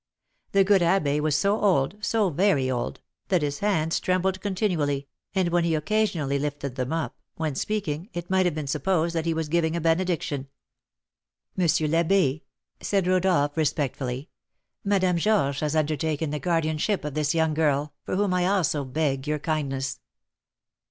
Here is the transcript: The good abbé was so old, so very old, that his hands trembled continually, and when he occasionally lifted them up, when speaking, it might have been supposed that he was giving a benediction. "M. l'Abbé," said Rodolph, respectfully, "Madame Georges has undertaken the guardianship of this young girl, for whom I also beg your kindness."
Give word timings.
The 0.53 0.63
good 0.63 0.81
abbé 0.81 1.19
was 1.19 1.35
so 1.35 1.61
old, 1.61 2.03
so 2.03 2.31
very 2.31 2.71
old, 2.71 3.01
that 3.27 3.43
his 3.43 3.59
hands 3.59 3.99
trembled 3.99 4.41
continually, 4.41 5.07
and 5.35 5.49
when 5.49 5.63
he 5.63 5.75
occasionally 5.75 6.39
lifted 6.39 6.73
them 6.73 6.91
up, 6.91 7.15
when 7.35 7.53
speaking, 7.53 8.09
it 8.11 8.27
might 8.27 8.47
have 8.47 8.55
been 8.55 8.65
supposed 8.65 9.13
that 9.13 9.27
he 9.27 9.33
was 9.35 9.47
giving 9.47 9.75
a 9.75 9.79
benediction. 9.79 10.47
"M. 11.55 11.65
l'Abbé," 11.65 12.41
said 12.79 13.05
Rodolph, 13.05 13.55
respectfully, 13.55 14.31
"Madame 14.83 15.17
Georges 15.17 15.59
has 15.61 15.75
undertaken 15.75 16.31
the 16.31 16.39
guardianship 16.39 17.05
of 17.05 17.13
this 17.13 17.35
young 17.35 17.53
girl, 17.53 17.93
for 18.03 18.15
whom 18.15 18.33
I 18.33 18.47
also 18.47 18.83
beg 18.83 19.27
your 19.27 19.37
kindness." 19.37 19.99